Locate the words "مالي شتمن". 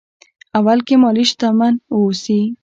1.01-1.73